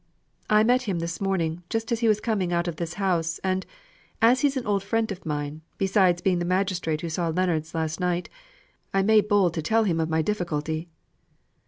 "I 0.49 0.63
met 0.63 0.81
him 0.89 0.97
this 0.97 1.21
morning, 1.21 1.61
just 1.69 1.91
as 1.91 1.99
he 1.99 2.07
was 2.07 2.19
coming 2.19 2.51
out 2.51 2.67
of 2.67 2.77
this 2.77 2.95
house, 2.95 3.37
and, 3.43 3.63
as 4.19 4.41
he's 4.41 4.57
an 4.57 4.65
old 4.65 4.81
friend 4.81 5.11
of 5.11 5.27
mine, 5.27 5.61
besides 5.77 6.23
being 6.23 6.39
the 6.39 6.43
magistrate 6.43 7.01
who 7.01 7.09
saw 7.09 7.27
Leonards 7.27 7.75
last 7.75 7.99
night, 7.99 8.27
I 8.95 9.03
made 9.03 9.27
bold 9.27 9.53
to 9.53 9.61
tell 9.61 9.83
him 9.83 9.99
of 9.99 10.09
my 10.09 10.23
difficulty." 10.23 10.89